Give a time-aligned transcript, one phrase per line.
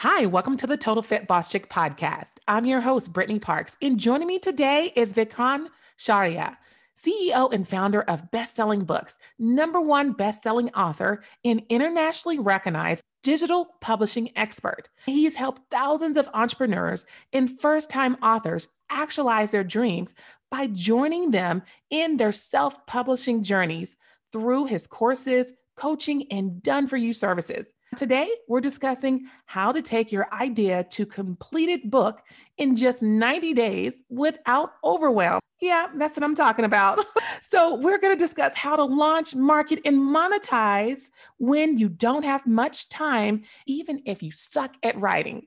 [0.00, 2.32] Hi, welcome to the Total Fit Boss Chick podcast.
[2.46, 6.58] I'm your host, Brittany Parks, and joining me today is Vikrant Shaurya,
[6.94, 13.74] CEO and founder of Best Selling Books, number one best-selling author, and internationally recognized digital
[13.80, 14.90] publishing expert.
[15.06, 20.14] He's helped thousands of entrepreneurs and first-time authors actualize their dreams
[20.50, 23.96] by joining them in their self-publishing journeys
[24.30, 27.72] through his courses, coaching, and done for you services.
[27.94, 32.20] Today, we're discussing how to take your idea to completed book
[32.58, 35.40] in just 90 days without overwhelm.
[35.60, 37.06] Yeah, that's what I'm talking about.
[37.42, 42.46] so, we're going to discuss how to launch, market, and monetize when you don't have
[42.46, 45.46] much time, even if you suck at writing.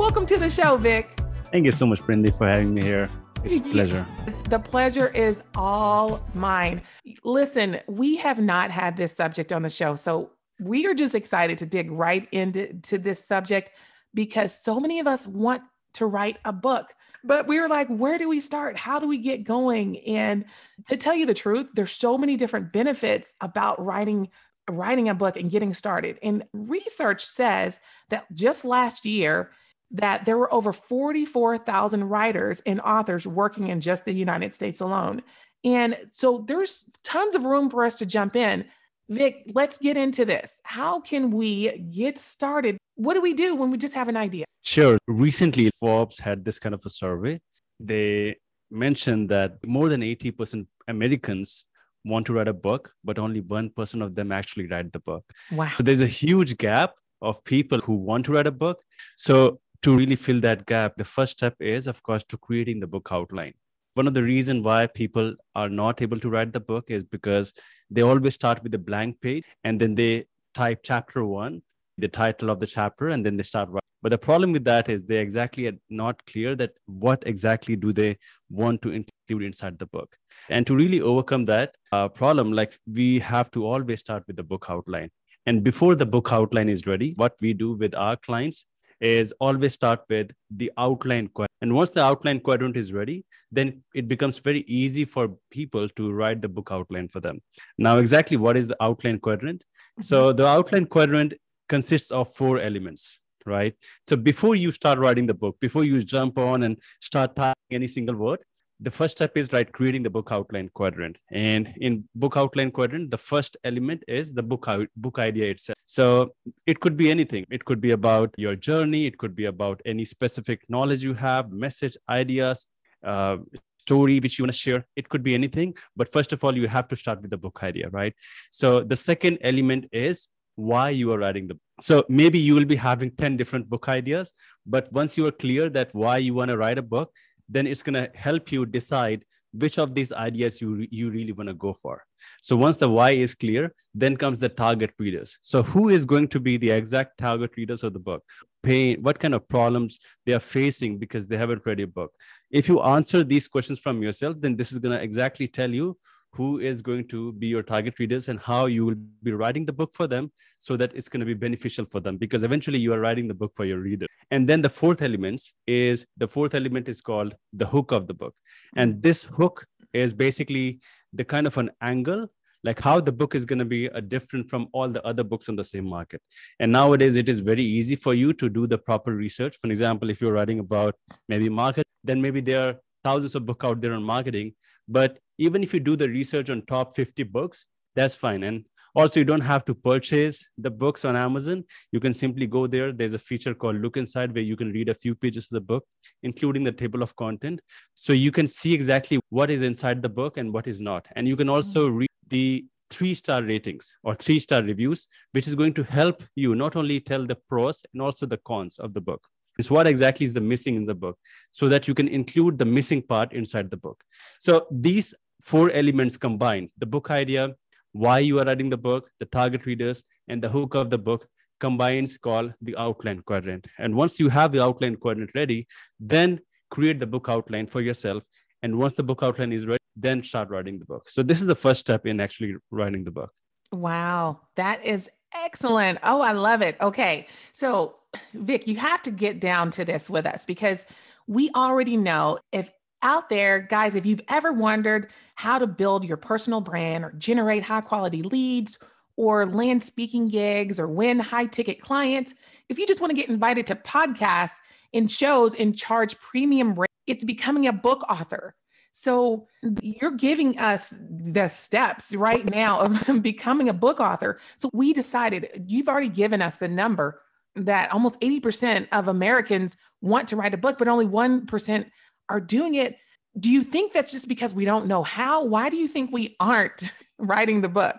[0.00, 1.20] Welcome to the show, Vic.
[1.52, 3.06] Thank you so much, Brindy, for having me here.
[3.44, 4.06] It's a pleasure.
[4.48, 6.80] The pleasure is all mine.
[7.22, 11.58] Listen, we have not had this subject on the show, so we are just excited
[11.58, 13.72] to dig right into to this subject
[14.14, 16.94] because so many of us want to write a book.
[17.22, 18.78] But we were like, where do we start?
[18.78, 19.98] How do we get going?
[19.98, 20.46] And
[20.86, 24.30] to tell you the truth, there's so many different benefits about writing
[24.70, 26.18] writing a book and getting started.
[26.22, 29.50] And research says that just last year,
[29.92, 35.22] that there were over 44,000 writers and authors working in just the United States alone.
[35.64, 38.64] And so there's tons of room for us to jump in.
[39.08, 40.60] Vic, let's get into this.
[40.62, 42.78] How can we get started?
[42.94, 44.44] What do we do when we just have an idea?
[44.62, 44.98] Sure.
[45.08, 47.40] Recently, Forbes had this kind of a survey.
[47.80, 48.36] They
[48.70, 51.64] mentioned that more than 80% Americans
[52.04, 55.24] want to write a book, but only 1% of them actually write the book.
[55.50, 55.70] Wow.
[55.76, 58.82] So there's a huge gap of people who want to write a book.
[59.16, 62.86] So to really fill that gap, the first step is, of course, to creating the
[62.86, 63.54] book outline.
[63.94, 67.52] One of the reason why people are not able to write the book is because
[67.90, 71.62] they always start with a blank page and then they type chapter one,
[71.98, 73.80] the title of the chapter, and then they start writing.
[74.02, 77.92] But the problem with that is they exactly are not clear that what exactly do
[77.92, 78.16] they
[78.48, 80.16] want to include inside the book.
[80.48, 84.42] And to really overcome that uh, problem, like we have to always start with the
[84.42, 85.10] book outline.
[85.46, 88.64] And before the book outline is ready, what we do with our clients
[89.00, 91.50] is always start with the outline quadrant.
[91.62, 96.12] And once the outline quadrant is ready, then it becomes very easy for people to
[96.12, 97.40] write the book outline for them.
[97.78, 99.62] Now, exactly what is the outline quadrant?
[99.62, 100.02] Mm-hmm.
[100.02, 101.34] So the outline quadrant
[101.68, 103.74] consists of four elements, right?
[104.06, 107.88] So before you start writing the book, before you jump on and start typing any
[107.88, 108.40] single word,
[108.82, 111.16] the first step is right creating the book outline quadrant.
[111.30, 115.76] And in book outline quadrant the first element is the book out, book idea itself.
[115.84, 116.34] So
[116.66, 117.46] it could be anything.
[117.50, 119.06] It could be about your journey.
[119.06, 122.66] It could be about any specific knowledge you have message ideas
[123.04, 123.38] uh,
[123.80, 124.86] story which you want to share.
[124.96, 125.74] It could be anything.
[125.96, 128.14] But first of all you have to start with the book idea right?
[128.50, 131.62] So the second element is why you are writing the book.
[131.82, 134.32] So maybe you will be having 10 different book ideas,
[134.66, 137.10] but once you are clear that why you want to write a book,
[137.50, 141.48] then it's going to help you decide which of these ideas you you really want
[141.48, 142.04] to go for.
[142.40, 145.38] So once the why is clear then comes the target readers.
[145.42, 148.22] So who is going to be the exact target readers of the book?
[148.62, 152.12] Pain what kind of problems they are facing because they haven't read your book?
[152.50, 155.96] If you answer these questions from yourself then this is going to exactly tell you
[156.32, 159.72] who is going to be your target readers and how you will be writing the
[159.72, 162.92] book for them so that it's going to be beneficial for them because eventually you
[162.92, 164.06] are writing the book for your reader.
[164.30, 168.14] And then the fourth element is the fourth element is called the hook of the
[168.14, 168.34] book.
[168.76, 169.00] And hmm.
[169.00, 170.80] this hook is basically
[171.12, 172.28] the kind of an angle
[172.62, 175.48] like how the book is going to be a different from all the other books
[175.48, 176.20] on the same market.
[176.58, 179.56] And nowadays it is very easy for you to do the proper research.
[179.56, 180.94] For example if you're writing about
[181.28, 184.52] maybe market then maybe there are thousands of books out there on marketing
[184.88, 188.64] but even if you do the research on top 50 books that's fine and
[188.94, 191.64] Also, you don't have to purchase the books on Amazon.
[191.92, 192.92] You can simply go there.
[192.92, 195.60] There's a feature called Look Inside where you can read a few pages of the
[195.60, 195.84] book,
[196.22, 197.60] including the table of content.
[197.94, 201.06] So you can see exactly what is inside the book and what is not.
[201.14, 201.96] And you can also mm-hmm.
[201.98, 206.56] read the three star ratings or three star reviews, which is going to help you
[206.56, 209.22] not only tell the pros and also the cons of the book.
[209.58, 211.18] Is what exactly is the missing in the book
[211.50, 214.02] so that you can include the missing part inside the book.
[214.40, 217.54] So these four elements combined the book idea,
[217.92, 221.26] why you are writing the book, the target readers, and the hook of the book
[221.58, 223.66] combines called the outline quadrant.
[223.78, 225.66] And once you have the outline quadrant ready,
[225.98, 226.40] then
[226.70, 228.24] create the book outline for yourself.
[228.62, 231.10] And once the book outline is ready, then start writing the book.
[231.10, 233.30] So this is the first step in actually writing the book.
[233.72, 235.98] Wow, that is excellent.
[236.02, 236.76] Oh, I love it.
[236.80, 237.26] Okay.
[237.52, 237.96] So,
[238.34, 240.86] Vic, you have to get down to this with us because
[241.26, 242.70] we already know if
[243.02, 247.62] out there, guys, if you've ever wondered how to build your personal brand or generate
[247.62, 248.78] high quality leads
[249.16, 252.34] or land speaking gigs or win high ticket clients,
[252.68, 254.60] if you just want to get invited to podcasts
[254.92, 258.54] and shows and charge premium rate, it's becoming a book author.
[258.92, 259.46] So
[259.82, 264.40] you're giving us the steps right now of becoming a book author.
[264.56, 267.20] So we decided you've already given us the number
[267.56, 271.90] that almost 80% of Americans want to write a book, but only 1%
[272.30, 272.96] are doing it.
[273.38, 275.44] Do you think that's just because we don't know how?
[275.44, 277.96] Why do you think we aren't writing the book?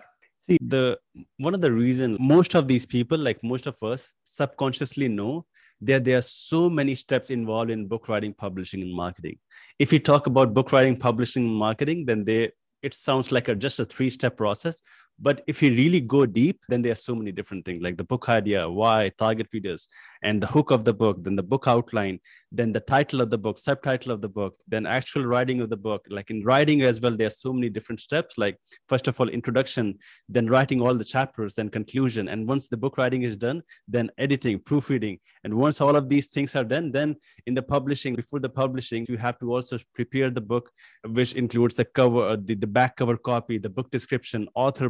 [0.48, 0.98] See, the
[1.38, 5.46] one of the reason most of these people, like most of us, subconsciously know
[5.80, 9.38] that there are so many steps involved in book writing, publishing, and marketing.
[9.78, 12.50] If you talk about book writing, publishing, and marketing, then they
[12.82, 14.80] it sounds like a just a three-step process
[15.18, 18.04] but if you really go deep, then there are so many different things like the
[18.04, 19.88] book idea, why, target readers,
[20.22, 22.18] and the hook of the book, then the book outline,
[22.50, 25.76] then the title of the book, subtitle of the book, then actual writing of the
[25.76, 26.04] book.
[26.10, 28.36] Like in writing as well, there are so many different steps.
[28.36, 29.98] Like, first of all, introduction,
[30.28, 32.28] then writing all the chapters, then conclusion.
[32.28, 35.18] And once the book writing is done, then editing, proofreading.
[35.44, 37.16] And once all of these things are done, then
[37.46, 40.70] in the publishing, before the publishing, you have to also prepare the book,
[41.06, 44.88] which includes the cover, uh, the, the back cover copy, the book description, author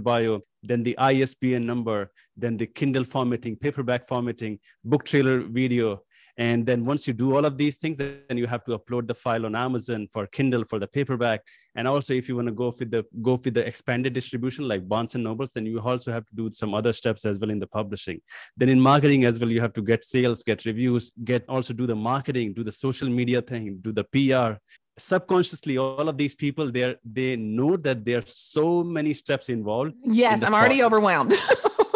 [0.62, 6.02] then the ISBN number, then the Kindle formatting, paperback formatting, book trailer video.
[6.38, 9.14] And then once you do all of these things, then you have to upload the
[9.14, 11.42] file on Amazon for Kindle for the paperback.
[11.74, 14.88] And also, if you want to go with the go with the expanded distribution like
[14.88, 17.58] Barnes and Nobles, then you also have to do some other steps as well in
[17.58, 18.20] the publishing.
[18.56, 21.86] Then in marketing as well, you have to get sales, get reviews, get also do
[21.86, 24.58] the marketing, do the social media thing, do the PR,
[24.98, 29.94] subconsciously all of these people they they know that there are so many steps involved
[30.04, 31.32] yes in i'm already overwhelmed.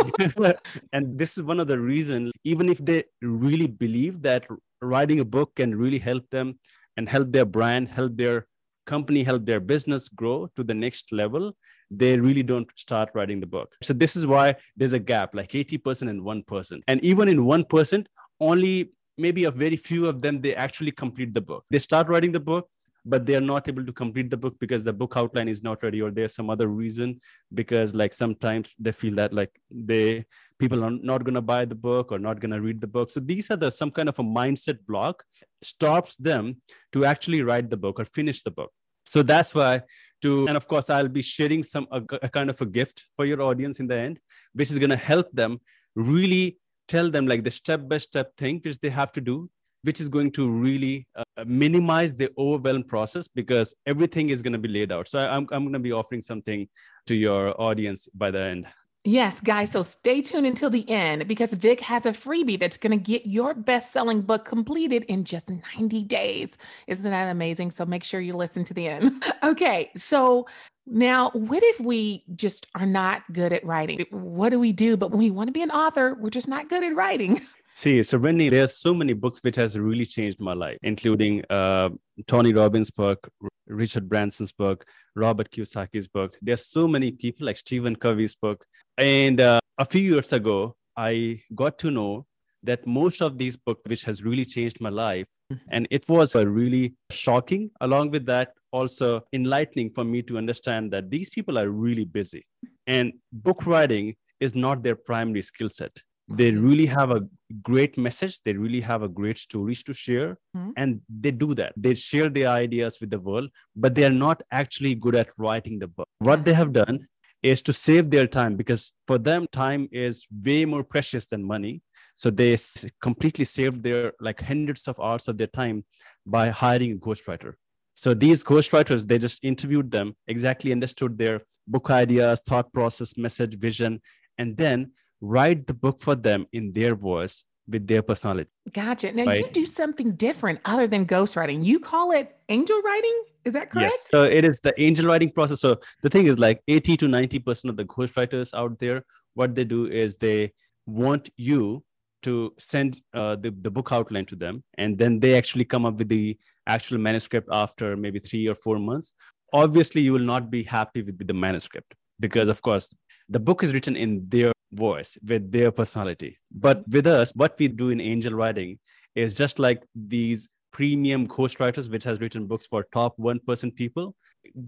[0.93, 4.47] And this is one of the reasons even if they really believe that
[4.81, 6.59] writing a book can really help them
[6.97, 8.47] and help their brand help their
[8.87, 11.57] company help their business grow to the next level
[11.91, 13.73] they really don't start writing the book.
[13.81, 18.07] So this is why there's a gap like 80% and 1% and even in 1%
[18.41, 21.65] only maybe a very few of them they actually complete the book.
[21.71, 22.69] They start writing the book
[23.09, 25.83] but they are not able to complete the book because the book outline is not
[25.83, 27.21] ready or there's some other reason
[27.55, 30.25] because like sometimes they feel that like they
[30.59, 33.11] people are not going to buy the book or not going to read the book.
[33.11, 35.23] So these are the some kind of a mindset block
[35.63, 36.61] stops them
[36.93, 38.73] to actually write the book or finish the book.
[39.05, 39.83] So that's why
[40.23, 43.25] to and of course i'll be sharing some a, a kind of a gift for
[43.27, 44.19] your audience in the end
[44.55, 45.59] which is going to help them
[45.95, 49.49] really tell them like the step by step thing which they have to do
[49.87, 54.59] which is going to really uh, minimize the overwhelm process because everything is going to
[54.59, 55.07] be laid out.
[55.07, 56.67] So I'm, I'm going to be offering something
[57.07, 58.67] to your audience by the end.
[59.05, 59.71] Yes, guys.
[59.71, 63.27] So stay tuned until the end because Vic has a freebie that's going to get
[63.27, 66.59] your best selling book completed in just 90 days.
[66.89, 67.71] Isn't that amazing?
[67.71, 69.23] So make sure you listen to the end.
[69.45, 69.93] okay.
[69.97, 70.49] So
[70.89, 74.05] now, what if we just are not good at writing?
[74.11, 74.97] What do we do?
[74.97, 77.41] But when we want to be an author, we're just not good at writing.
[77.79, 81.91] See, so Brittany, there's so many books which has really changed my life, including uh,
[82.27, 83.29] Tony Robbins' book,
[83.67, 86.39] Richard Branson's book, Robert Kiyosaki's book.
[86.41, 88.65] There's so many people like Stephen Covey's book.
[88.97, 92.25] And uh, a few years ago, I got to know
[92.63, 95.69] that most of these books, which has really changed my life, mm-hmm.
[95.69, 97.71] and it was a really shocking.
[97.83, 102.47] Along with that, also enlightening for me to understand that these people are really busy,
[102.87, 105.93] and book writing is not their primary skill set
[106.29, 107.23] they really have a
[107.63, 108.41] great message.
[108.45, 110.39] They really have a great stories to share.
[110.57, 110.71] Mm-hmm.
[110.77, 111.73] and they do that.
[111.77, 115.79] They share their ideas with the world but they are not actually good at writing
[115.79, 116.09] the book.
[116.19, 117.07] What they have done
[117.43, 121.83] is to save their time because for them time is way more precious than money.
[122.15, 122.57] So they
[123.03, 125.85] completely saved their like hundreds of hours of their time
[126.25, 127.55] by hiring a ghostwriter.
[127.95, 133.59] So these ghostwriters they just interviewed them exactly understood their book ideas, thought process, message,
[133.59, 134.01] vision,
[134.39, 138.51] and then write the book for them in their voice with their personality.
[138.73, 139.13] Gotcha.
[139.13, 139.45] Now right?
[139.45, 141.65] you do something different other than ghostwriting.
[141.65, 143.23] You call it angel writing.
[143.45, 143.93] Is that correct?
[143.93, 144.07] Yes.
[144.11, 145.61] So it is the angel writing process.
[145.61, 149.03] So the thing is like 80 to 90% of the ghostwriters out there,
[149.35, 150.53] what they do is they
[150.87, 151.85] want you
[152.23, 154.63] to send uh, the, the book outline to them.
[154.79, 158.79] And then they actually come up with the actual manuscript after maybe three or four
[158.79, 159.13] months.
[159.53, 162.93] Obviously, you will not be happy with the manuscript because, of course,
[163.29, 166.39] the book is written in their voice with their personality.
[166.51, 168.79] But with us, what we do in angel writing
[169.15, 174.15] is just like these premium ghostwriters, which has written books for top 1% people.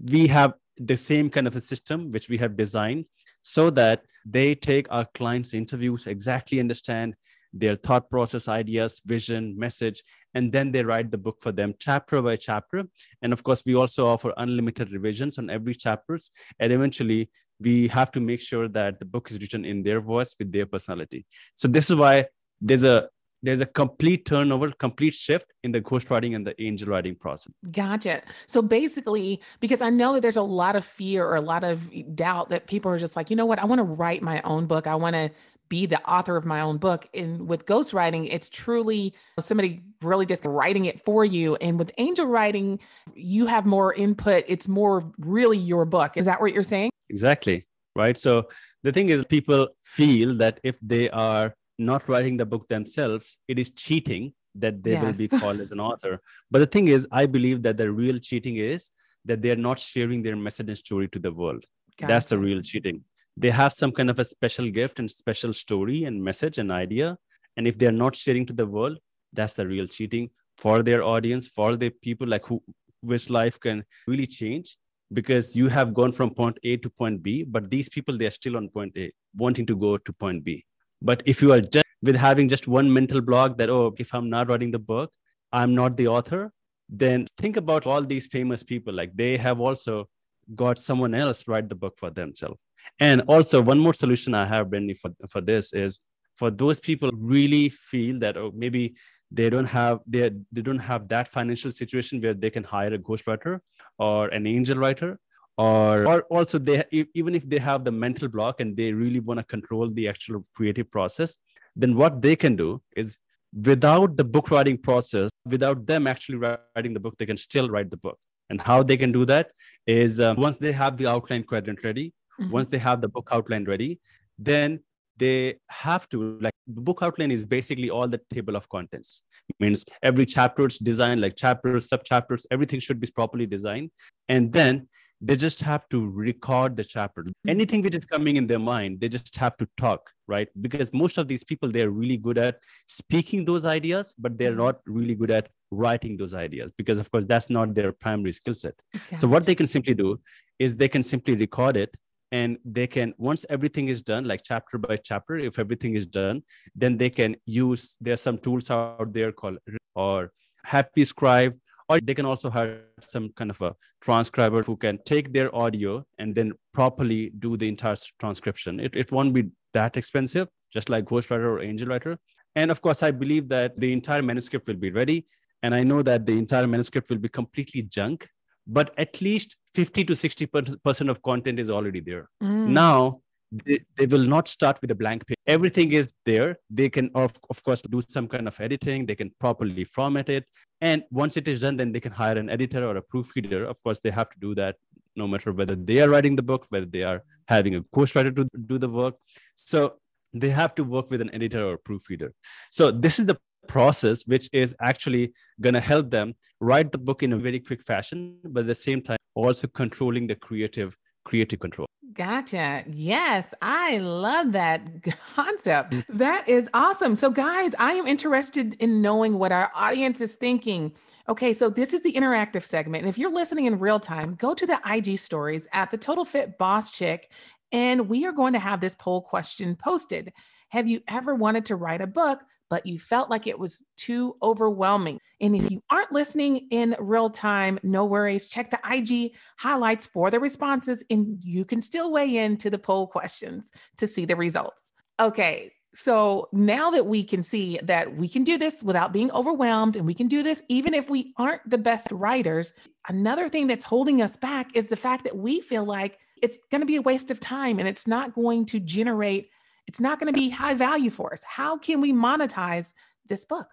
[0.03, 3.05] We have the same kind of a system which we have designed
[3.41, 7.15] so that they take our clients' interviews, exactly understand
[7.53, 10.03] their thought process, ideas, vision, message,
[10.33, 12.83] and then they write the book for them chapter by chapter.
[13.21, 16.31] And of course, we also offer unlimited revisions on every chapters.
[16.59, 17.29] And eventually,
[17.59, 20.65] we have to make sure that the book is written in their voice with their
[20.65, 21.25] personality.
[21.55, 22.27] So this is why
[22.61, 23.09] there's a
[23.41, 27.53] there's a complete turnover, complete shift in the ghostwriting and the angel writing process.
[27.71, 28.21] Gotcha.
[28.47, 31.81] So basically, because I know that there's a lot of fear or a lot of
[32.15, 34.65] doubt that people are just like, you know what, I want to write my own
[34.65, 34.87] book.
[34.87, 35.31] I want to
[35.69, 37.07] be the author of my own book.
[37.13, 41.55] And with ghostwriting, it's truly somebody really just writing it for you.
[41.57, 42.79] And with angel writing,
[43.13, 44.43] you have more input.
[44.47, 46.17] It's more really your book.
[46.17, 46.89] Is that what you're saying?
[47.09, 47.65] Exactly.
[47.95, 48.17] Right.
[48.17, 48.49] So
[48.83, 53.59] the thing is, people feel that if they are not writing the book themselves, it
[53.59, 55.03] is cheating that they yes.
[55.03, 56.21] will be called as an author.
[56.51, 58.91] But the thing is, I believe that the real cheating is
[59.25, 61.65] that they're not sharing their message and story to the world.
[61.97, 62.07] Gotcha.
[62.07, 63.03] That's the real cheating
[63.39, 67.17] they have some kind of a special gift and special story and message and idea
[67.55, 68.97] and if they're not sharing to the world
[69.33, 72.61] that's the real cheating for their audience for the people like who
[73.01, 74.75] which life can really change
[75.13, 78.57] because you have gone from point a to point b but these people they're still
[78.57, 80.65] on point a wanting to go to point b.
[81.01, 84.29] But if you are just with having just one mental block that oh if i'm
[84.29, 85.11] not writing the book
[85.51, 86.51] i'm not the author
[86.89, 88.93] then think about all these famous people.
[88.93, 90.09] Like they have also
[90.55, 92.59] got someone else write the book for themselves.
[92.99, 95.99] And also, one more solution I have, Benny, for, for this is
[96.35, 98.95] for those people really feel that oh, maybe
[99.31, 102.97] they don't have they, they don't have that financial situation where they can hire a
[102.97, 103.59] ghostwriter
[103.97, 105.19] or an angel writer
[105.57, 106.83] or, or also they
[107.13, 110.45] even if they have the mental block and they really want to control the actual
[110.55, 111.37] creative process
[111.75, 113.17] then what they can do is
[113.65, 117.89] without the book writing process without them actually writing the book they can still write
[117.89, 118.17] the book
[118.49, 119.51] and how they can do that
[119.85, 122.51] is uh, once they have the outline quadrant ready Mm-hmm.
[122.51, 123.99] Once they have the book outline ready,
[124.37, 124.79] then
[125.17, 129.55] they have to like the book outline is basically all the table of contents it
[129.59, 133.89] means every chapter is designed like chapters sub chapters everything should be properly designed
[134.27, 134.87] and then
[135.21, 137.49] they just have to record the chapter mm-hmm.
[137.49, 141.17] anything which is coming in their mind they just have to talk right because most
[141.17, 144.67] of these people they're really good at speaking those ideas but they're mm-hmm.
[144.67, 148.53] not really good at writing those ideas because of course that's not their primary skill
[148.53, 149.15] set okay.
[149.15, 150.19] so what they can simply do
[150.57, 151.95] is they can simply record it
[152.31, 156.41] and they can once everything is done like chapter by chapter if everything is done
[156.75, 159.57] then they can use there's some tools out there called
[159.95, 160.31] or
[160.63, 161.55] happy scribe
[161.89, 166.05] or they can also have some kind of a transcriber who can take their audio
[166.19, 168.79] and then properly do the entire transcription.
[168.79, 172.17] It, it won't be that expensive just like ghostwriter or angel writer.
[172.55, 175.25] And of course i believe that the entire manuscript will be ready.
[175.63, 178.27] And i know that the entire manuscript will be completely junk
[178.67, 180.47] but at least 50 to 60
[180.83, 182.29] percent of content is already there.
[182.41, 182.67] Mm.
[182.69, 183.21] now
[183.51, 185.37] they, they, will not start with a blank page.
[185.47, 186.57] Everything is there.
[186.69, 189.05] They can of, of course do some kind of editing.
[189.05, 190.45] They can properly format it.
[190.81, 193.65] And once it is done then they can hire an editor or a proofreader.
[193.65, 194.75] Of course they have to do that
[195.15, 198.47] no matter whether they are writing the book whether they are having a ghostwriter to
[198.67, 199.15] do the work.
[199.55, 199.95] So
[200.33, 202.33] they have to work with an editor or proofreader.
[202.69, 203.37] So this is the
[203.75, 207.81] process which is actually going to help them write the book in a very quick
[207.81, 211.85] fashion but at the same time also controlling the creative creative control
[212.19, 212.83] Gotcha.
[212.91, 214.81] Yes, I love that
[215.35, 215.93] concept.
[215.93, 216.03] Mm.
[216.09, 217.15] That is awesome.
[217.15, 220.91] So, guys, I am interested in knowing what our audience is thinking.
[221.29, 223.03] Okay, so this is the interactive segment.
[223.03, 226.25] And if you're listening in real time, go to the IG stories at the Total
[226.25, 227.31] Fit Boss Chick,
[227.71, 230.33] and we are going to have this poll question posted.
[230.69, 234.35] Have you ever wanted to write a book, but you felt like it was too
[234.41, 235.19] overwhelming.
[235.41, 238.47] And if you aren't listening in real time, no worries.
[238.47, 242.79] Check the IG highlights for the responses, and you can still weigh in to the
[242.79, 244.91] poll questions to see the results.
[245.19, 249.95] Okay, so now that we can see that we can do this without being overwhelmed
[249.95, 252.73] and we can do this even if we aren't the best writers,
[253.07, 256.81] another thing that's holding us back is the fact that we feel like it's going
[256.81, 259.49] to be a waste of time and it's not going to generate,
[259.89, 261.41] it's not going to be high value for us.
[261.59, 262.93] How can we monetize
[263.27, 263.67] this book?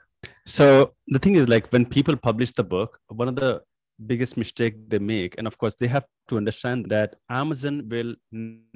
[0.46, 3.60] So the thing is, like when people publish the book, one of the
[4.10, 8.14] biggest mistake they make and of course they have to understand that amazon will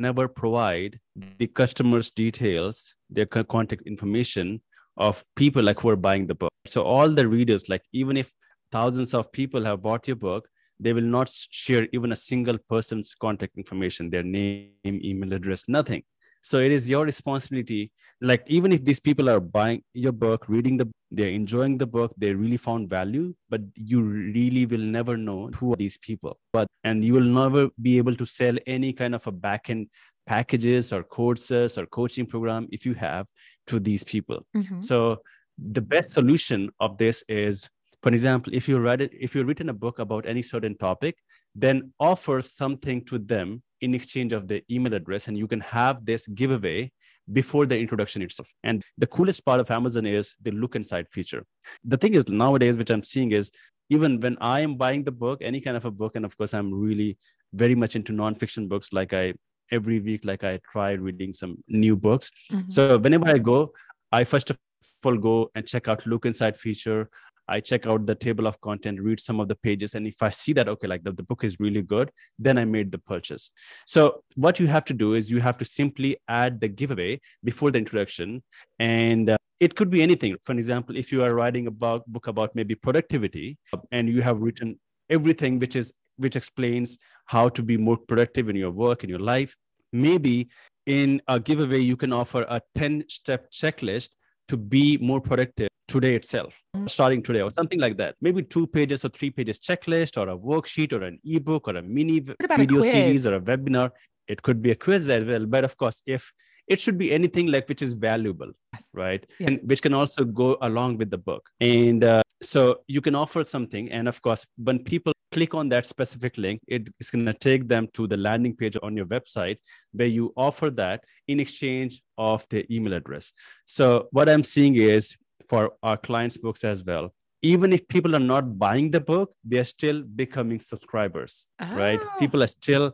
[0.06, 0.98] never provide
[1.40, 4.58] the customers details their contact information
[4.96, 8.32] of people like who are buying the book so all the readers like even if
[8.72, 10.48] thousands of people have bought your book
[10.84, 11.30] they will not
[11.62, 14.70] share even a single person's contact information their name
[15.10, 16.02] email address nothing
[16.42, 17.90] so it is your responsibility.
[18.20, 22.12] Like even if these people are buying your book reading the they're enjoying the book
[22.16, 26.38] they really found value but you really will never know who are these people.
[26.52, 29.88] But and you will never be able to sell any kind of a backend
[30.26, 33.26] packages or courses or coaching program if you have
[33.66, 34.46] to these people.
[34.56, 34.80] Mm-hmm.
[34.80, 35.20] so
[35.58, 37.68] the best solution of this is
[38.02, 41.16] for example if you read it if you've written a book about any certain topic
[41.54, 46.04] then offer something to them in exchange of the email address and you can have
[46.04, 46.90] this giveaway
[47.32, 48.48] before the introduction itself.
[48.64, 51.44] And the coolest part of amazon is the look inside feature.
[51.84, 53.50] The thing is nowadays which i'm seeing is
[53.88, 56.54] even when i am buying the book any kind of a book and of course
[56.54, 57.18] i'm really
[57.52, 59.34] very much into nonfiction books like i
[59.72, 62.30] every week like i try reading some new books.
[62.52, 62.68] Mm-hmm.
[62.68, 63.72] so whenever i go
[64.12, 64.58] i first of
[65.04, 67.08] all go and check out look inside feature
[67.50, 69.94] I check out the table of content, read some of the pages.
[69.94, 72.64] And if I see that, okay, like the, the book is really good, then I
[72.64, 73.50] made the purchase.
[73.84, 77.70] So what you have to do is you have to simply add the giveaway before
[77.70, 78.42] the introduction.
[78.78, 80.36] And uh, it could be anything.
[80.42, 83.58] For example, if you are writing a book about maybe productivity
[83.90, 84.78] and you have written
[85.10, 89.18] everything which is which explains how to be more productive in your work in your
[89.18, 89.54] life
[89.92, 90.48] maybe
[90.86, 94.10] in a giveaway you can offer a 10 step checklist
[94.48, 96.86] to be more productive today itself, mm-hmm.
[96.86, 98.14] starting today, or something like that.
[98.20, 101.82] Maybe two pages or three pages checklist, or a worksheet, or an ebook, or a
[101.82, 103.90] mini video a series, or a webinar.
[104.28, 105.46] It could be a quiz as well.
[105.46, 106.32] But of course, if
[106.70, 108.52] it should be anything like which is valuable,
[108.94, 109.26] right?
[109.40, 109.48] Yeah.
[109.48, 111.50] And which can also go along with the book.
[111.60, 113.90] And uh, so you can offer something.
[113.90, 117.88] And of course, when people click on that specific link, it's going to take them
[117.94, 119.58] to the landing page on your website
[119.92, 123.32] where you offer that in exchange of the email address.
[123.64, 125.16] So what I'm seeing is
[125.48, 127.12] for our clients' books as well.
[127.42, 131.74] Even if people are not buying the book, they're still becoming subscribers, oh.
[131.74, 132.00] right?
[132.02, 132.16] Ah.
[132.18, 132.92] People are still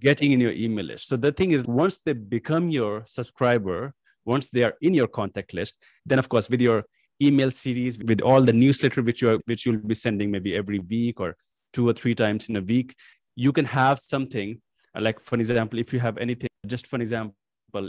[0.00, 1.08] getting in your email list.
[1.08, 5.54] So the thing is, once they become your subscriber, once they are in your contact
[5.54, 5.74] list,
[6.06, 6.84] then of course, with your
[7.20, 10.78] email series, with all the newsletter which you are, which you'll be sending maybe every
[10.78, 11.36] week or
[11.72, 12.94] two or three times in a week,
[13.34, 14.60] you can have something
[14.94, 17.34] like, for example, if you have anything, just for example,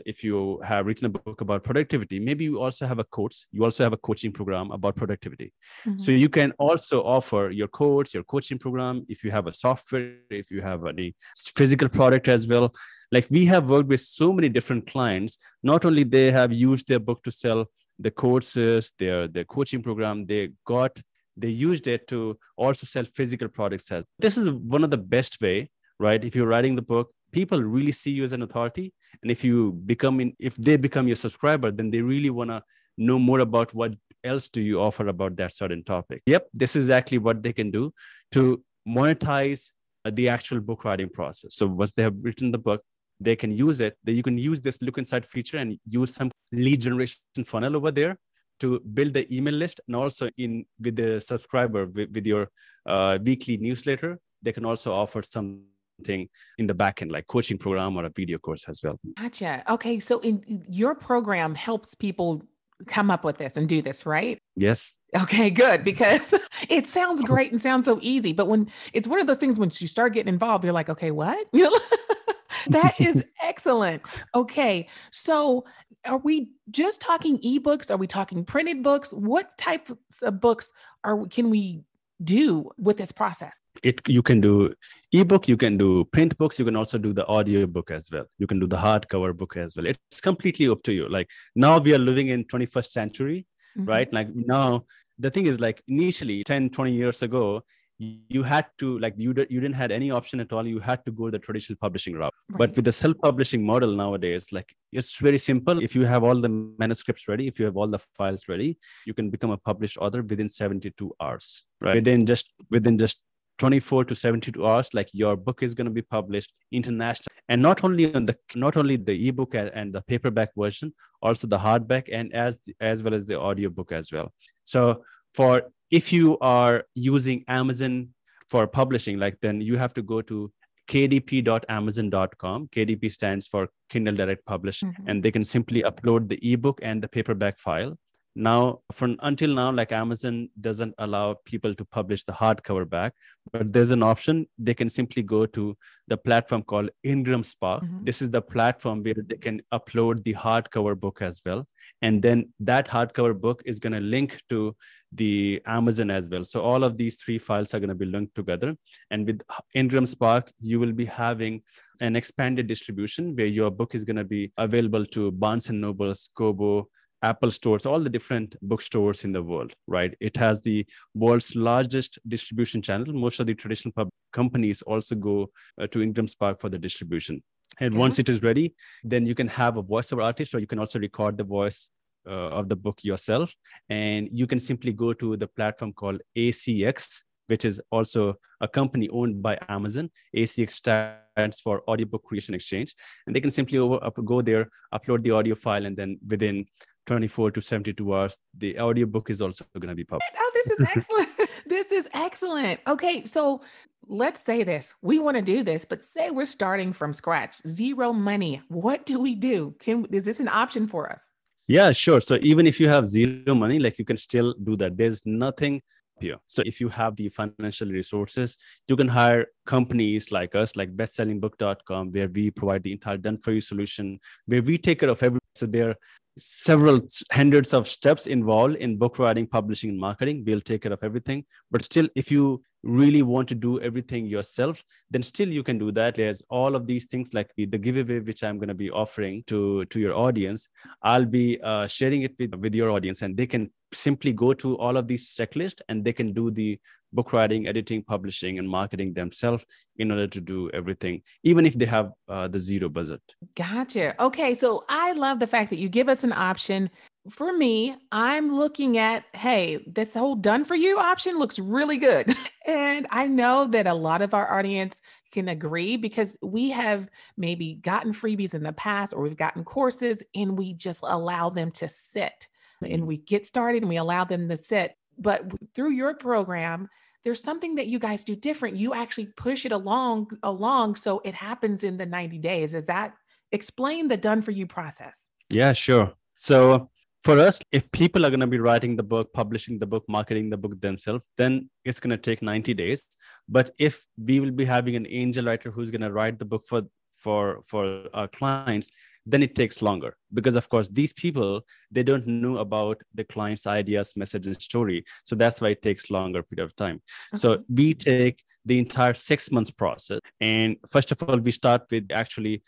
[0.05, 3.63] if you have written a book about productivity maybe you also have a course you
[3.63, 5.53] also have a coaching program about productivity.
[5.85, 5.97] Mm-hmm.
[5.97, 10.15] so you can also offer your course your coaching program if you have a software
[10.29, 12.73] if you have any physical product as well.
[13.11, 15.37] Like we have worked with so many different clients.
[15.63, 17.65] Not only they have used their book to sell
[17.97, 21.01] the courses their their coaching program they got
[21.35, 25.41] they used it to also sell physical products as this is one of the best
[25.41, 26.23] way right?
[26.23, 28.93] If you're writing the book people really see you as an authority.
[29.21, 32.63] And if you become in if they become your subscriber then they really want to
[32.97, 36.21] know more about what else do you offer about that certain topic.
[36.25, 37.93] Yep this is exactly what they can do
[38.31, 39.69] to monetize
[40.09, 41.55] the actual book writing process.
[41.55, 42.81] So once they have written the book
[43.19, 43.97] they can use it.
[44.05, 47.91] That you can use this look inside feature and use some lead generation funnel over
[47.91, 48.17] there
[48.61, 49.81] to build the email list.
[49.87, 52.49] And also in with the subscriber with, with your
[52.85, 55.63] uh, weekly newsletter they can also offer some
[56.03, 58.99] thing in the back end, like coaching program or a video course as well.
[59.17, 59.63] Gotcha.
[59.69, 59.99] Okay.
[59.99, 62.43] So in your program helps people
[62.87, 64.39] come up with this and do this, right?
[64.55, 64.95] Yes.
[65.15, 65.83] Okay, good.
[65.83, 66.33] Because
[66.69, 68.33] it sounds great and sounds so easy.
[68.33, 71.11] But when it's one of those things when you start getting involved, you're like, okay,
[71.11, 71.47] what?
[72.67, 74.01] that is excellent.
[74.35, 74.87] Okay.
[75.11, 75.65] So
[76.05, 77.91] are we just talking ebooks?
[77.91, 79.11] Are we talking printed books?
[79.11, 79.89] What type
[80.21, 80.71] of books
[81.03, 81.83] are can we
[82.23, 83.59] do with this process?
[83.83, 84.73] It you can do
[85.11, 88.25] ebook, you can do print books, you can also do the audio book as well.
[88.37, 89.85] You can do the hardcover book as well.
[89.85, 91.07] It's completely up to you.
[91.07, 93.45] Like now we are living in 21st century,
[93.77, 93.89] mm-hmm.
[93.89, 94.11] right?
[94.13, 94.85] Like now
[95.17, 97.63] the thing is like initially 10 20 years ago
[97.99, 100.65] you had to like you, you didn't had any option at all.
[100.65, 102.33] You had to go the traditional publishing route.
[102.49, 102.57] Right.
[102.59, 105.83] but with the self-publishing model nowadays like it's very simple.
[105.83, 109.13] If you have all the manuscripts ready if you have all the files ready you
[109.13, 111.95] can become a published author within 72 hours right?
[111.95, 113.19] Within just within just
[113.57, 117.83] 24 to 72 hours like your book is going to be published international and not
[117.83, 122.33] only on the not only the ebook and the paperback version also the hardback and
[122.33, 124.31] as as well as the audio book as well.
[124.63, 125.03] So
[125.33, 128.09] for if you are using Amazon
[128.49, 130.51] for publishing, like then you have to go to
[130.89, 132.67] kdp.amazon.com.
[132.67, 135.07] KDP stands for Kindle Direct Publish, mm-hmm.
[135.07, 137.95] and they can simply upload the ebook and the paperback file
[138.35, 143.13] now from until now like amazon doesn't allow people to publish the hardcover back
[143.51, 144.47] but there's an option.
[144.57, 147.83] They can simply go to the platform called ingram spark.
[147.83, 148.03] Mm-hmm.
[148.03, 151.67] this is the platform where they can upload the hardcover book as well.
[152.01, 154.75] And then that hardcover book is going to link to
[155.11, 156.43] the amazon as well.
[156.43, 158.75] So all of these three files are going to be linked together.
[159.09, 159.41] And with
[159.73, 161.61] ingram spark you will be having
[162.01, 166.29] an expanded distribution where your book is going to be available to barnes and nobles
[166.33, 166.87] kobo
[167.21, 170.15] Apple stores, all the different bookstores in the world, right?
[170.19, 173.13] It has the world's largest distribution channel.
[173.13, 175.49] Most of the traditional pub companies also go
[175.81, 177.43] uh, to Ingram Spark for the distribution.
[177.79, 177.99] And yeah.
[177.99, 180.99] once it is ready, then you can have a voiceover artist, or you can also
[180.99, 181.89] record the voice
[182.27, 183.53] uh, of the book yourself.
[183.89, 189.09] And you can simply go to the platform called ACX, which is also a company
[189.09, 190.09] owned by Amazon.
[190.35, 192.93] ACX stands for Audiobook Creation Exchange.
[193.25, 196.65] And they can simply over, up, go there, upload the audio file, and then within
[197.09, 198.37] 24 to 72 hours.
[198.55, 200.31] The audiobook is also going to be published.
[200.37, 201.29] Oh, this is excellent.
[201.65, 202.79] this is excellent.
[202.87, 203.61] Okay, so
[204.07, 204.93] let's say this.
[205.01, 208.61] We want to do this, but say we're starting from scratch, zero money.
[208.67, 209.75] What do we do?
[209.79, 211.31] Can is this an option for us?
[211.67, 212.21] Yeah, sure.
[212.21, 214.95] So even if you have zero money, like you can still do that.
[214.95, 215.81] There's nothing
[216.21, 216.37] here.
[216.45, 218.55] So if you have the financial resources,
[218.87, 223.51] you can hire companies like us, like bestsellingbook.com, where we provide the entire done for
[223.51, 225.39] you solution, where we take care of every.
[225.55, 225.95] So there
[226.39, 230.43] several hundreds of steps involved in book writing, publishing, and marketing.
[230.45, 231.45] We'll take care of everything.
[231.71, 235.91] But still, if you really want to do everything yourself, then still you can do
[235.91, 236.15] that.
[236.15, 239.43] There's all of these things like the, the giveaway, which I'm going to be offering
[239.47, 240.67] to, to your audience.
[241.01, 244.77] I'll be uh, sharing it with, with your audience, and they can simply go to
[244.77, 246.79] all of these checklists and they can do the
[247.11, 249.65] book writing, editing, publishing, and marketing themselves
[249.97, 253.21] in order to do everything, even if they have uh, the zero budget.
[253.55, 254.21] Gotcha.
[254.23, 254.53] Okay.
[254.53, 256.89] So I love the fact that you give us an option.
[257.29, 262.33] For me, I'm looking at, hey, this whole done for you option looks really good.
[262.65, 265.01] and I know that a lot of our audience
[265.31, 270.23] can agree because we have maybe gotten freebies in the past or we've gotten courses
[270.33, 272.47] and we just allow them to sit
[272.81, 274.95] and we get started and we allow them to sit.
[275.17, 275.43] But
[275.75, 276.89] through your program
[277.23, 278.77] there's something that you guys do different.
[278.77, 282.73] You actually push it along along so it happens in the 90 days.
[282.73, 283.13] Is that
[283.51, 285.27] explain the done for you process.
[285.49, 286.13] Yeah sure.
[286.35, 286.89] So
[287.23, 290.49] for us if people are going to be writing the book publishing the book marketing
[290.49, 293.05] the book themselves then it's going to take 90 days.
[293.47, 296.63] But if we will be having an angel writer who's going to write the book
[296.67, 296.83] for
[297.15, 298.89] for for our clients
[299.25, 300.15] then it takes longer.
[300.33, 305.03] Because of course these people they don't know about the client's ideas message and story.
[305.23, 307.01] So that's why it takes longer period of time.
[307.33, 307.39] Okay.
[307.39, 312.07] so we take the entire six months process and first of all we start with
[312.11, 312.61] actually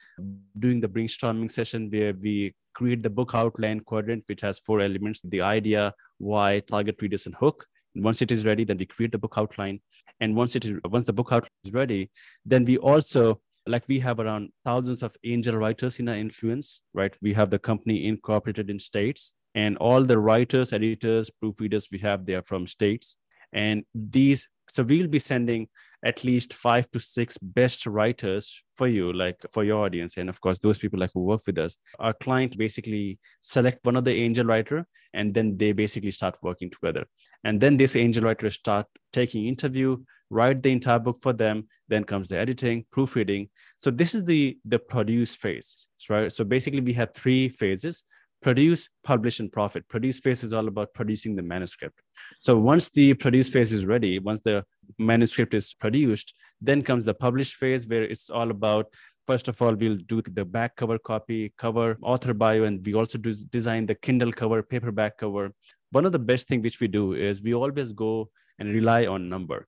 [0.60, 5.22] doing the brainstorming session where we create the book outline quadrant which has four elements
[5.26, 9.18] the idea why target readers and hook once it is ready then we create the
[9.18, 9.80] book outline
[10.22, 12.10] and once it is once the book outline is ready
[12.46, 17.16] then we also like we have around thousands of angel writers in our influence, right?
[17.22, 22.26] We have the company incorporated in states, and all the writers, editors, proofreaders we have
[22.26, 23.16] there from states.
[23.54, 25.68] And these, so we'll be sending
[26.04, 30.18] at least five to six best writers for you, like for your audience.
[30.18, 31.76] And of course, those people like who work with us.
[32.00, 36.72] Our client basically select one of the angel writer, and then they basically start working
[36.72, 37.06] together.
[37.44, 39.98] And then this angel writer start taking interview,
[40.32, 44.58] write the entire book for them then comes the editing proofreading so this is the
[44.66, 48.04] the produce phase right so basically we have three phases
[48.42, 49.88] produce publish and profit.
[49.88, 52.02] Produce phase is all about producing the manuscript.
[52.40, 54.66] So once the produce phase is ready once the
[54.98, 58.86] manuscript is produced then comes the publish phase where it's all about
[59.28, 63.18] first of all we'll do the back cover copy cover author bio and we also
[63.18, 65.52] do design the kindle cover paperback cover.
[65.92, 69.30] One of the best thing which we do is we always go and rely on
[69.30, 69.68] number.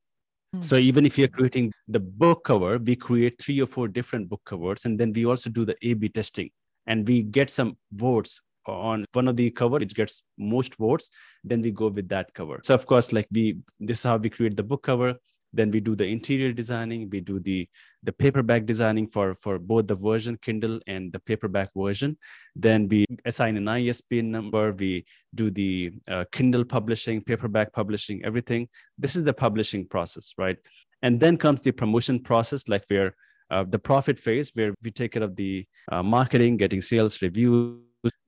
[0.53, 0.61] Hmm.
[0.61, 4.41] So even if you're creating the book cover, we create three or four different book
[4.45, 6.51] covers, and then we also do the A/B testing,
[6.85, 11.09] and we get some votes on one of the cover which gets most votes
[11.43, 12.59] then we go with that cover.
[12.63, 15.15] So of course like we this is how we create the book cover.
[15.55, 17.09] Then we do the interior designing.
[17.11, 17.69] We do the
[18.01, 22.17] the paperback designing for for both the version kindle and the paperback version.
[22.55, 24.71] Then we assign an isbn number.
[24.71, 28.67] We do the uh, kindle publishing paperback publishing everything.
[28.97, 30.57] This is the publishing process right?
[31.03, 33.13] And then comes the promotion process like where
[33.51, 37.77] uh, the profit phase where we take care of the uh, marketing getting sales reviews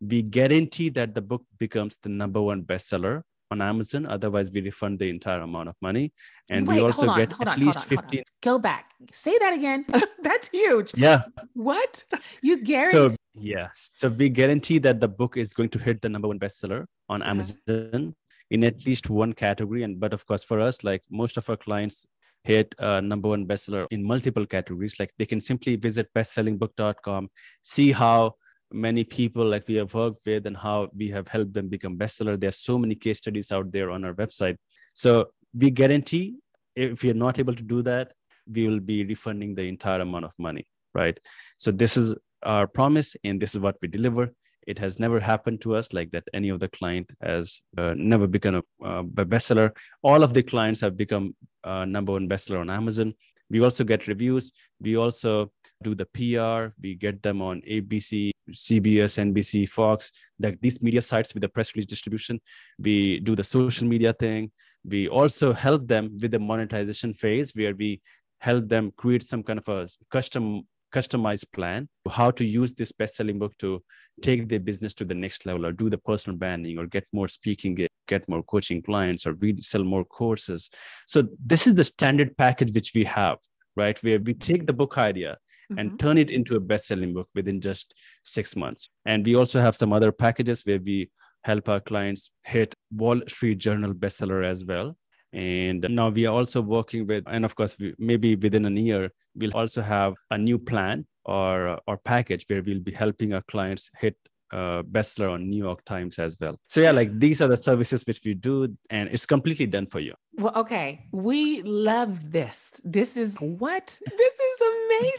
[0.01, 4.05] we guarantee that the book becomes the number one bestseller on Amazon.
[4.05, 6.12] Otherwise, we refund the entire amount of money.
[6.49, 8.08] And Wait, we also on, get at on, least on, hold on.
[8.10, 8.23] 15.
[8.41, 8.91] Go back.
[9.12, 9.86] Say that again.
[10.21, 10.91] That's huge.
[10.95, 11.23] Yeah.
[11.53, 12.03] What?
[12.41, 13.10] You guarantee?
[13.10, 13.69] So, yeah.
[13.75, 17.21] So we guarantee that the book is going to hit the number one bestseller on
[17.21, 17.31] Uh-huh.
[17.31, 18.15] Amazon
[18.51, 19.84] in at least one category.
[19.84, 22.05] And but of course, for us, like most of our clients
[22.43, 24.99] hit uh, number one bestseller in multiple categories.
[24.99, 27.29] Like they can simply visit bestsellingbook.com,
[27.62, 28.36] see how
[28.71, 32.39] many people like we have worked with and how we have helped them become bestseller.
[32.39, 34.58] There's so many case studies out there on our website.
[34.93, 36.36] So we guarantee
[36.75, 38.12] if you're not able to do that,
[38.51, 41.17] we will be refunding the entire amount of money, right?
[41.58, 44.32] So this is our promise, and this is what we deliver.
[44.67, 46.23] It has never happened to us like that.
[46.34, 49.71] Any of the client has uh, never become a uh, bestseller.
[50.04, 53.13] All of the clients have become uh, number one bestseller on Amazon.
[53.49, 54.51] We also get reviews.
[54.80, 55.51] We also
[55.84, 56.73] do the PR.
[56.82, 61.75] We get them on ABC, CBS, NBC, Fox, like these media sites with the press
[61.75, 62.39] release distribution.
[62.79, 64.51] We do the social media thing.
[64.84, 68.01] We also help them with the monetization phase where we
[68.39, 73.38] help them create some kind of a custom customized plan how to use this best-selling
[73.38, 73.84] book to
[74.21, 77.27] take their business to the next level or do the personal branding or get more
[77.27, 77.75] speaking
[78.08, 80.69] get more coaching clients or really sell more courses
[81.05, 83.38] so this is the standard package which we have
[83.75, 85.38] right where we take the book idea
[85.78, 85.99] and Mhm.
[85.99, 88.89] turn it into a best-selling book within just six months.
[89.06, 91.10] And we also have some other packages where we
[91.43, 94.97] help our clients hit wall street journal bestseller as well.
[95.34, 99.12] And now we are also working with and of course we, maybe within a year
[99.36, 103.91] we'll also have a new plan or or package where we'll be helping our clients
[103.99, 104.15] hit
[104.54, 106.56] uh, bestseller on new york times as well.
[106.65, 109.99] So yeah like these are the services which we do and it's completely done for
[109.99, 111.05] you Well, okay.
[111.11, 112.81] We love this.
[112.83, 113.97] This is what?
[114.17, 114.61] This is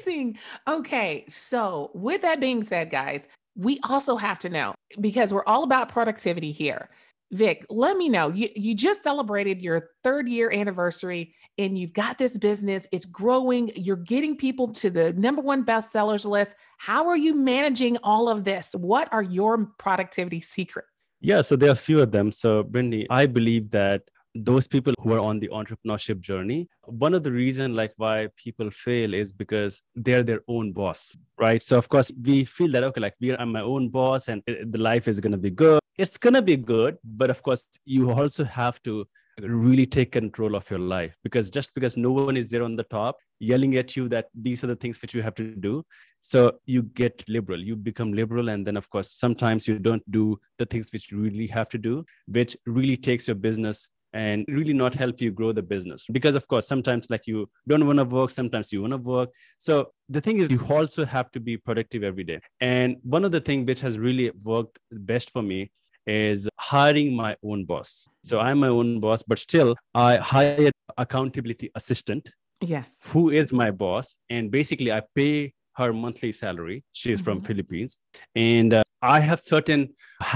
[0.02, 0.38] amazing.
[0.68, 1.24] Okay.
[1.28, 5.88] So, with that being said, guys, we also have to know because we're all about
[5.88, 6.90] productivity here.
[7.32, 8.28] Vic, let me know.
[8.28, 12.86] You, you just celebrated your third year anniversary and you've got this business.
[12.92, 13.70] It's growing.
[13.74, 16.54] You're getting people to the number one bestsellers list.
[16.78, 18.74] How are you managing all of this?
[18.78, 20.88] What are your productivity secrets?
[21.20, 22.30] Yeah, so there are a few of them.
[22.30, 24.02] So, Brindy, I believe that
[24.44, 28.70] those people who are on the entrepreneurship journey, one of the reason like why people
[28.70, 31.62] fail is because they're their own boss, right?
[31.62, 34.42] So, of course, we feel that okay, like we are I'm my own boss, and
[34.46, 35.80] the life is gonna be good.
[35.98, 39.06] It's gonna be good, but of course, you also have to
[39.42, 42.82] really take control of your life because just because no one is there on the
[42.84, 45.84] top yelling at you that these are the things which you have to do
[46.22, 50.38] so you get liberal you become liberal and then of course sometimes you don't do
[50.58, 54.72] the things which you really have to do which really takes your business and really
[54.72, 56.04] not help you grow the business.
[56.10, 59.30] Because of course sometimes like you don't want to work sometimes you want to work.
[59.58, 59.74] So
[60.08, 62.40] the thing is you also have to be productive every day.
[62.60, 65.70] And one of the things which has really worked best for me
[66.06, 68.08] is hiring my own boss.
[68.24, 72.30] So i'm my own boss but still i hire accountability assistant
[72.62, 72.90] Yes.
[73.04, 74.14] who is my boss.
[74.30, 76.84] And basically i pay her monthly salary.
[76.92, 77.98] She is from philippines.
[78.34, 79.82] And uh, i have certain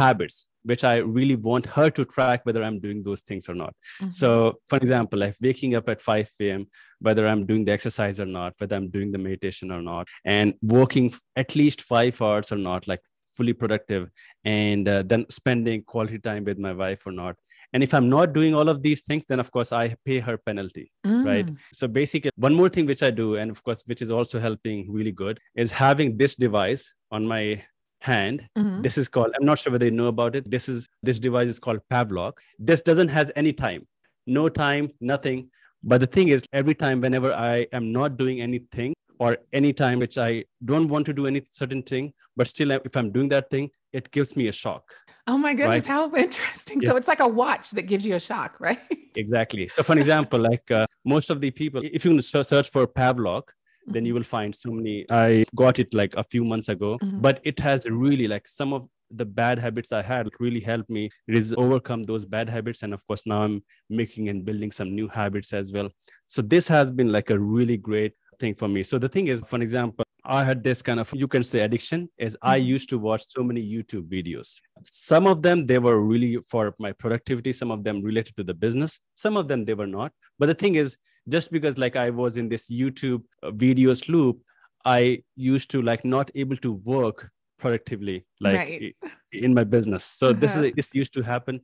[0.01, 3.75] habits which i really want her to track whether i'm doing those things or not
[4.01, 4.13] Mhm.
[4.13, 4.31] so
[4.69, 6.67] for example like waking up at 5 a.m
[7.01, 10.55] whether i'm doing the exercise or not whether i'm doing the meditation or not and
[10.63, 13.01] working at least five hours or not like
[13.37, 14.09] fully productive
[14.45, 17.37] and uh, then spending quality time with my wife or not
[17.73, 20.37] and if i'm not doing all of these things then of course i pay her
[20.37, 21.57] penalty right Mm.
[21.73, 24.93] so basically one more thing which i do and of course which is also helping
[24.93, 27.63] really good is having this device on my
[28.01, 28.83] hand Mhm.
[28.83, 31.49] this is called i'm not sure whether you know about it this is this device
[31.49, 33.87] is called pavlok this doesn't has any time
[34.27, 35.51] no time nothing
[35.83, 39.99] but the thing is every time whenever i am not doing anything or any time
[39.99, 43.51] which i don't want to do any certain thing but still if i'm doing that
[43.51, 44.95] thing it gives me a shock
[45.27, 45.87] Oh my goodness, Right.
[45.87, 46.81] how interesting.
[46.81, 46.89] Yeah.
[46.91, 48.81] So it's like a watch that gives you a shock, right?
[49.17, 53.45] exactly so for example like uh, most of the people if you search for pavlok
[53.91, 55.05] then you will find so many.
[55.11, 57.21] I got it like a few months ago Mhm.
[57.27, 58.89] but it has really like some of
[59.21, 61.03] the bad habits i had really helped me
[61.37, 63.57] res- overcome those bad habits and of course now i'm
[64.01, 65.89] making and building some new habits as well.
[66.35, 68.85] So this has been like a really great thing for me.
[68.85, 72.09] So the thing is for example i had this kind of you can say addiction
[72.19, 72.67] is i Mhm.
[72.75, 74.61] used to watch so many youtube videos.
[74.85, 77.53] Some of them they were really for my productivity.
[77.53, 79.01] Some of them related to the business.
[79.15, 80.13] Some of them they were not.
[80.39, 80.97] But the thing is
[81.29, 84.37] just because like i was in this youtube uh, videos loop
[84.85, 87.19] i used to like not able to work
[87.59, 88.97] productively like Right.
[89.33, 90.05] in my business.
[90.05, 90.65] So this Uh-huh.
[90.67, 91.61] is this used to happen.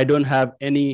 [0.00, 0.86] I don't have any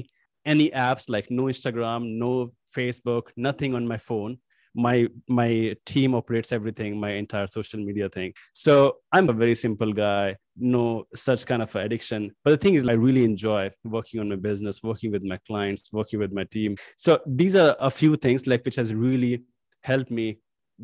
[0.55, 2.31] any apps like no instagram no
[2.79, 4.33] facebook nothing on my phone
[4.75, 8.33] my my team operates everything my entire social media thing.
[8.53, 12.33] So i'm a very simple guy no such kind of addiction.
[12.45, 15.93] But the thing is i really enjoy working on my business working with my clients
[15.93, 16.77] working with my team.
[16.97, 19.45] So these are a few things like which has really
[19.83, 20.39] helped me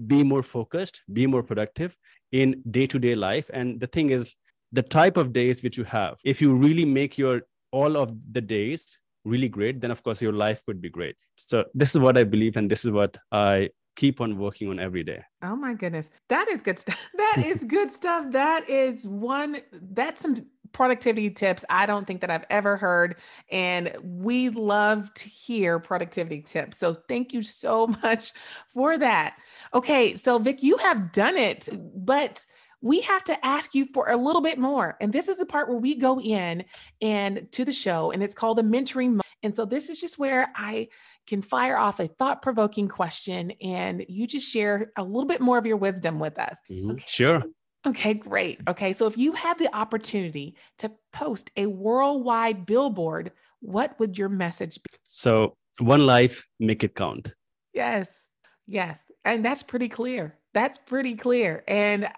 [0.07, 1.97] be more focused be more productive
[2.31, 3.51] in day-to-day life.
[3.53, 4.33] And the thing is
[4.71, 8.41] the type of days which you have if you really make your all of the
[8.41, 11.17] days really great then of course your life could be great.
[11.35, 14.79] So this is what i believe and this is what i keep on working on
[14.79, 19.07] every day oh my goodness that is good stuff that is good stuff that is
[19.07, 19.57] one
[19.93, 20.37] that's some
[20.73, 23.17] productivity tips I don't think that I've ever heard.
[23.51, 26.79] And we love to hear productivity tips.
[26.79, 28.33] So thank you so much
[28.73, 29.37] for that.
[29.75, 30.17] Okay.
[30.17, 32.45] So, Vic, you have done it, but
[32.83, 34.97] we have to ask you for a little bit more.
[35.01, 36.65] And this is the part where we go in
[37.03, 39.21] and to the show, and it's called the mentoring.
[39.43, 40.89] And so this is just where I
[41.31, 45.57] can fire off a thought provoking question and you just share a little bit more
[45.57, 46.57] of your wisdom with us.
[46.71, 46.91] Mm-hmm.
[46.91, 47.05] Okay.
[47.07, 47.43] Sure.
[47.87, 48.61] Okay, great.
[48.69, 54.29] Okay, so if you had the opportunity to post a worldwide billboard, what would your
[54.29, 54.99] message be?
[55.09, 57.33] So, one life, make it count.
[57.73, 58.27] Yes,
[58.67, 59.11] yes.
[59.25, 60.37] And that's pretty clear.
[60.53, 61.63] That's pretty clear.
[61.69, 62.09] And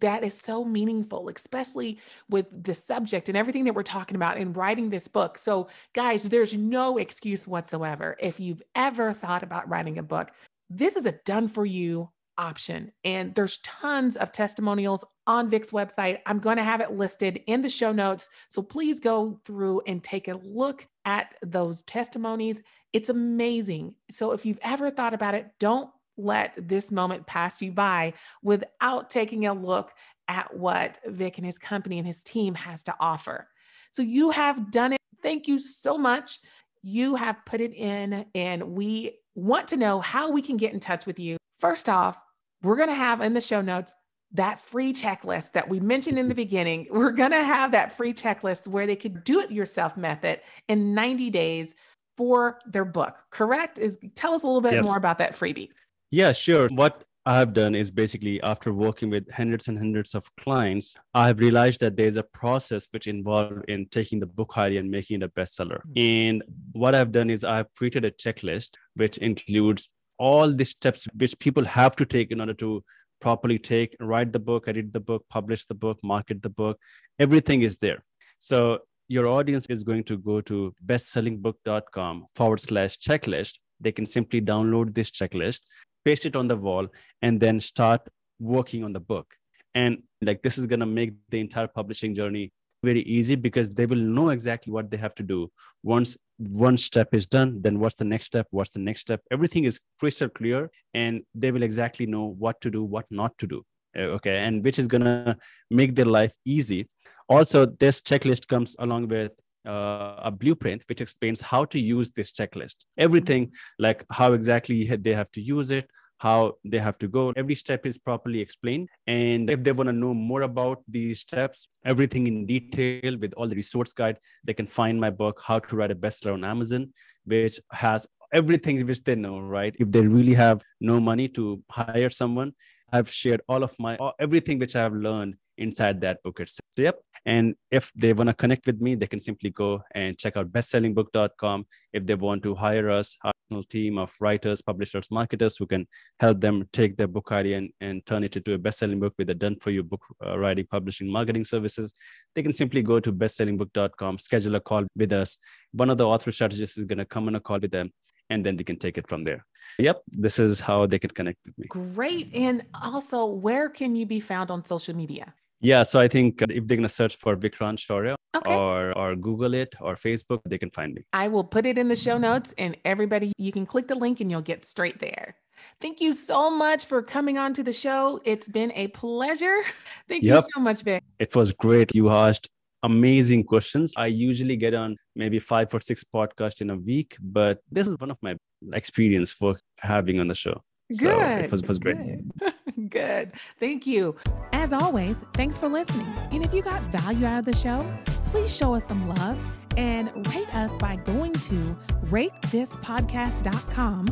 [0.00, 4.52] that is so meaningful, especially with the subject and everything that we're talking about in
[4.52, 5.38] writing this book.
[5.38, 8.16] So, guys, there's no excuse whatsoever.
[8.20, 10.32] If you've ever thought about writing a book,
[10.70, 12.92] this is a done for you option.
[13.04, 16.18] And there's tons of testimonials on Vic's website.
[16.26, 18.28] I'm going to have it listed in the show notes.
[18.48, 22.62] So please go through and take a look at those testimonies.
[22.92, 23.94] It's amazing.
[24.10, 29.10] So if you've ever thought about it, don't let this moment pass you by without
[29.10, 29.92] taking a look
[30.28, 33.48] at what Vic and his company and his team has to offer.
[33.92, 34.98] So you have done it.
[35.22, 36.40] Thank you so much.
[36.82, 40.80] You have put it in, and we want to know how we can get in
[40.80, 41.36] touch with you.
[41.60, 42.18] First off,
[42.62, 43.94] we're going to have in the show notes
[44.32, 46.88] that free checklist that we mentioned in the beginning.
[46.90, 50.92] We're going to have that free checklist where they could do it yourself method in
[50.92, 51.76] 90 days
[52.16, 53.16] for their book.
[53.30, 53.78] Correct?
[53.78, 54.84] Is tell us a little bit yes.
[54.84, 55.68] more about that freebie.
[56.14, 56.68] Yeah, sure.
[56.68, 61.80] What I've done is basically after working with hundreds and hundreds of clients, I've realized
[61.80, 65.28] that there's a process which involved in taking the book idea and making it a
[65.28, 65.80] bestseller.
[65.96, 71.36] And what I've done is I've created a checklist which includes all the steps which
[71.40, 72.84] people have to take in order to
[73.20, 76.78] properly take, write the book, edit the book, publish the book, market the book.
[77.18, 78.04] Everything is there.
[78.38, 83.58] So your audience is going to go to bestsellingbook.com forward slash checklist.
[83.80, 85.60] They can simply download this checklist
[86.04, 86.86] paste it on the wall,
[87.22, 88.02] and then start
[88.38, 89.34] working on the book.
[89.74, 92.52] And like this is going to make the entire publishing journey
[92.84, 95.50] very easy because they will know exactly what they have to do.
[95.82, 98.46] Once one step is done, then what's the next step?
[98.50, 99.22] What's the next step?
[99.30, 103.46] Everything is crystal clear, and they will exactly know what to do, what not to
[103.46, 103.64] do.
[103.96, 104.36] Uh, okay.
[104.36, 105.36] And which is going to
[105.70, 106.88] make their life easy.
[107.28, 109.32] Also, this checklist comes along with
[109.66, 115.14] uh, a blueprint which explains how to use this checklist everything like how exactly they
[115.14, 119.50] have to use it how they have to go every step is properly explained and
[119.50, 123.56] if they want to know more about these steps everything in detail with all the
[123.56, 126.92] resource guide they can find my book how to write a bestseller on amazon
[127.24, 132.10] which has everything which they know right if they really have no money to hire
[132.10, 132.52] someone
[132.92, 136.66] i've shared all of my everything which i have learned inside that book itself.
[136.70, 137.03] So, yep.
[137.26, 140.52] And if they want to connect with me, they can simply go and check out
[140.52, 141.66] bestsellingbook.com.
[141.92, 145.86] If they want to hire us, our team of writers, publishers, marketers who can
[146.20, 149.30] help them take their book idea and, and turn it into a best-selling book with
[149.30, 151.94] a done-for-you book uh, writing, publishing, marketing services,
[152.34, 155.38] they can simply go to bestsellingbook.com, schedule a call with us.
[155.72, 157.90] One of the author strategists is going to come on a call with them
[158.30, 159.44] and then they can take it from there.
[159.78, 161.66] Yep, this is how they can connect with me.
[161.68, 162.34] Great.
[162.34, 165.34] And also, where can you be found on social media?
[165.64, 168.54] Yeah, so I think uh, if they're going to search for Vikrant Shaurya okay.
[168.54, 171.06] or, or Google it or Facebook, they can find me.
[171.14, 174.20] I will put it in the show notes and everybody, you can click the link
[174.20, 175.36] and you'll get straight there.
[175.80, 178.20] Thank you so much for coming on to the show.
[178.24, 179.56] It's been a pleasure.
[180.08, 180.44] Thank yep.
[180.44, 181.02] you so much, Vic.
[181.18, 181.94] It was great.
[181.94, 182.46] You asked
[182.82, 183.94] amazing questions.
[183.96, 187.94] I usually get on maybe five or six podcasts in a week, but this is
[187.98, 188.36] one of my
[188.74, 190.60] experience for having on the show.
[190.90, 191.00] Good.
[191.00, 191.96] So it was, it was great.
[192.88, 193.32] Good.
[193.60, 194.16] Thank you.
[194.52, 196.06] As always, thanks for listening.
[196.32, 197.86] And if you got value out of the show,
[198.26, 199.38] please show us some love
[199.76, 204.06] and rate us by going to ratethispodcast.com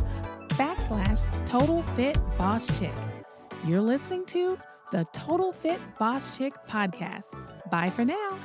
[0.49, 2.93] backslash total fit boss chick.
[3.65, 4.57] You're listening to
[4.91, 7.25] the Total Fit Boss Chick podcast.
[7.71, 8.37] Bye for now.